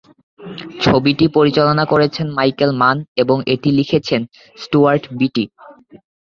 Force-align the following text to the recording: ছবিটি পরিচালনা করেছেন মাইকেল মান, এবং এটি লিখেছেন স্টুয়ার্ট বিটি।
ছবিটি 0.83 1.25
পরিচালনা 1.37 1.83
করেছেন 1.91 2.27
মাইকেল 2.37 2.71
মান, 2.81 2.97
এবং 3.17 3.37
এটি 3.53 3.69
লিখেছেন 3.79 4.21
স্টুয়ার্ট 4.57 5.03
বিটি। 5.19 5.45